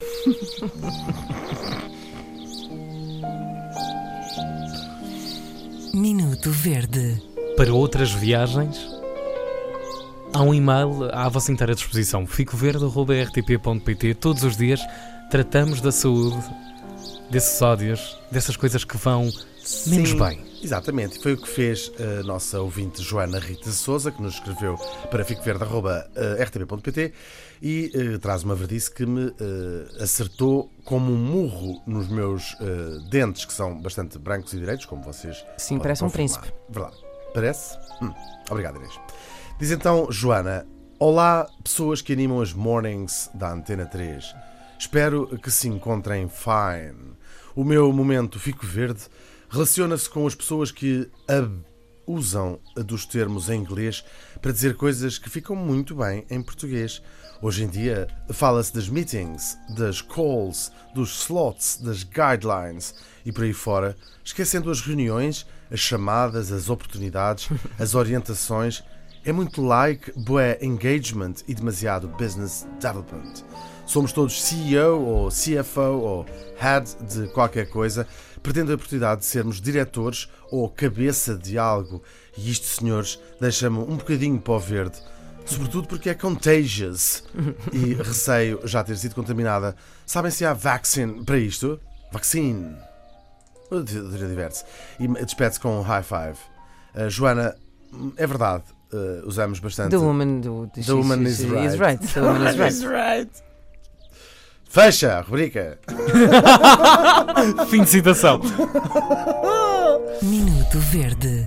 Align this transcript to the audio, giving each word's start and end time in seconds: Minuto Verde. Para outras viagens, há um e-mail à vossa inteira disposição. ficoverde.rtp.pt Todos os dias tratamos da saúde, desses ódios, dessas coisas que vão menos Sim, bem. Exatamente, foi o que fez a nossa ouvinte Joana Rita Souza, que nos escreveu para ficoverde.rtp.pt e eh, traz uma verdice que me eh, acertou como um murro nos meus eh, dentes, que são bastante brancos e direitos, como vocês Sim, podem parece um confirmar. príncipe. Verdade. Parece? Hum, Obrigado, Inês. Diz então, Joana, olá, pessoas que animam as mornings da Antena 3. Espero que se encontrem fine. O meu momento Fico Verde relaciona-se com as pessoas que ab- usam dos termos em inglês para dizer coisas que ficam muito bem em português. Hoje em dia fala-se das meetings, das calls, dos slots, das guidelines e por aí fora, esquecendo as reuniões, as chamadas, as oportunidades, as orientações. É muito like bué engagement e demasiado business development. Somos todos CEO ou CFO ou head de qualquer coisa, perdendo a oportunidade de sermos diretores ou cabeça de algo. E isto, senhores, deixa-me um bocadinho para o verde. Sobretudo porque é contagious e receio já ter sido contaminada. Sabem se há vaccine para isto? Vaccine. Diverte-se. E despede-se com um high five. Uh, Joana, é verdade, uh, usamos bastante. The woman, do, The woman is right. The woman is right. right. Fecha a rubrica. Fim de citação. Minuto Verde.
Minuto 5.92 6.52
Verde. 6.52 7.20
Para 7.56 7.74
outras 7.74 8.12
viagens, 8.12 8.78
há 10.32 10.40
um 10.42 10.54
e-mail 10.54 11.10
à 11.12 11.28
vossa 11.28 11.50
inteira 11.50 11.74
disposição. 11.74 12.28
ficoverde.rtp.pt 12.28 14.14
Todos 14.14 14.44
os 14.44 14.56
dias 14.56 14.80
tratamos 15.30 15.80
da 15.80 15.90
saúde, 15.90 16.38
desses 17.30 17.60
ódios, 17.62 18.18
dessas 18.30 18.56
coisas 18.56 18.84
que 18.84 18.96
vão 18.96 19.30
menos 19.86 20.10
Sim, 20.10 20.18
bem. 20.18 20.48
Exatamente, 20.62 21.22
foi 21.22 21.34
o 21.34 21.36
que 21.36 21.48
fez 21.48 21.92
a 22.00 22.22
nossa 22.24 22.60
ouvinte 22.60 23.00
Joana 23.00 23.38
Rita 23.38 23.70
Souza, 23.70 24.10
que 24.10 24.20
nos 24.20 24.34
escreveu 24.34 24.76
para 25.08 25.24
ficoverde.rtp.pt 25.24 27.12
e 27.62 27.92
eh, 27.94 28.18
traz 28.18 28.42
uma 28.42 28.56
verdice 28.56 28.90
que 28.92 29.06
me 29.06 29.28
eh, 29.28 30.02
acertou 30.02 30.68
como 30.84 31.12
um 31.12 31.16
murro 31.16 31.80
nos 31.86 32.08
meus 32.08 32.56
eh, 32.60 33.08
dentes, 33.08 33.44
que 33.44 33.52
são 33.52 33.80
bastante 33.80 34.18
brancos 34.18 34.52
e 34.52 34.58
direitos, 34.58 34.84
como 34.84 35.00
vocês 35.02 35.36
Sim, 35.58 35.76
podem 35.76 35.82
parece 35.82 36.02
um 36.02 36.08
confirmar. 36.08 36.40
príncipe. 36.40 36.58
Verdade. 36.68 36.96
Parece? 37.34 37.78
Hum, 38.02 38.12
Obrigado, 38.50 38.76
Inês. 38.78 38.98
Diz 39.60 39.70
então, 39.70 40.10
Joana, 40.10 40.66
olá, 40.98 41.46
pessoas 41.62 42.02
que 42.02 42.12
animam 42.12 42.40
as 42.40 42.52
mornings 42.52 43.30
da 43.32 43.52
Antena 43.52 43.86
3. 43.86 44.34
Espero 44.78 45.26
que 45.38 45.50
se 45.50 45.68
encontrem 45.68 46.28
fine. 46.28 47.12
O 47.54 47.64
meu 47.64 47.92
momento 47.92 48.38
Fico 48.38 48.64
Verde 48.66 49.00
relaciona-se 49.50 50.08
com 50.08 50.26
as 50.26 50.34
pessoas 50.34 50.70
que 50.70 51.10
ab- 51.26 51.64
usam 52.06 52.58
dos 52.76 53.04
termos 53.04 53.50
em 53.50 53.60
inglês 53.60 54.04
para 54.40 54.52
dizer 54.52 54.76
coisas 54.76 55.18
que 55.18 55.28
ficam 55.28 55.56
muito 55.56 55.94
bem 55.94 56.24
em 56.30 56.40
português. 56.40 57.02
Hoje 57.42 57.64
em 57.64 57.68
dia 57.68 58.08
fala-se 58.30 58.72
das 58.72 58.88
meetings, 58.88 59.58
das 59.76 60.00
calls, 60.00 60.72
dos 60.94 61.20
slots, 61.22 61.78
das 61.82 62.02
guidelines 62.04 62.94
e 63.26 63.32
por 63.32 63.44
aí 63.44 63.52
fora, 63.52 63.96
esquecendo 64.24 64.70
as 64.70 64.80
reuniões, 64.80 65.46
as 65.70 65.80
chamadas, 65.80 66.50
as 66.52 66.68
oportunidades, 66.70 67.48
as 67.78 67.94
orientações. 67.94 68.82
É 69.24 69.32
muito 69.32 69.62
like 69.62 70.12
bué 70.16 70.58
engagement 70.62 71.34
e 71.46 71.54
demasiado 71.54 72.08
business 72.08 72.66
development. 72.80 73.44
Somos 73.86 74.12
todos 74.12 74.42
CEO 74.42 75.00
ou 75.00 75.28
CFO 75.28 75.80
ou 75.80 76.26
head 76.58 76.94
de 77.08 77.26
qualquer 77.28 77.68
coisa, 77.68 78.06
perdendo 78.42 78.70
a 78.70 78.74
oportunidade 78.74 79.20
de 79.20 79.26
sermos 79.26 79.60
diretores 79.60 80.28
ou 80.50 80.68
cabeça 80.68 81.34
de 81.34 81.58
algo. 81.58 82.02
E 82.36 82.50
isto, 82.50 82.66
senhores, 82.66 83.18
deixa-me 83.40 83.78
um 83.78 83.96
bocadinho 83.96 84.40
para 84.40 84.54
o 84.54 84.60
verde. 84.60 85.00
Sobretudo 85.46 85.88
porque 85.88 86.10
é 86.10 86.14
contagious 86.14 87.24
e 87.72 87.94
receio 87.94 88.60
já 88.64 88.84
ter 88.84 88.96
sido 88.98 89.14
contaminada. 89.14 89.74
Sabem 90.04 90.30
se 90.30 90.44
há 90.44 90.52
vaccine 90.52 91.24
para 91.24 91.38
isto? 91.38 91.80
Vaccine. 92.12 92.76
Diverte-se. 93.84 94.64
E 95.00 95.08
despede-se 95.24 95.60
com 95.60 95.78
um 95.78 95.82
high 95.82 96.02
five. 96.02 96.38
Uh, 96.94 97.08
Joana, 97.08 97.56
é 98.16 98.26
verdade, 98.26 98.64
uh, 98.92 99.26
usamos 99.26 99.60
bastante. 99.60 99.90
The 99.90 100.02
woman, 100.02 100.40
do, 100.40 100.70
The 100.74 100.92
woman 100.92 101.26
is 101.26 101.44
right. 101.78 102.00
The 102.00 102.20
woman 102.20 102.46
is 102.46 102.56
right. 102.86 103.18
right. 103.18 103.30
Fecha 104.68 105.18
a 105.18 105.22
rubrica. 105.22 105.78
Fim 107.70 107.84
de 107.84 107.90
citação. 107.90 108.40
Minuto 110.22 110.78
Verde. 110.78 111.46